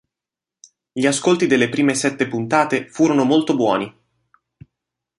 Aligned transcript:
Gli 0.91 1.05
ascolti 1.05 1.45
delle 1.45 1.69
prime 1.69 1.93
sette 1.93 2.27
puntate 2.27 2.89
furono 2.89 3.23
molto 3.23 3.55
buoni. 3.55 3.95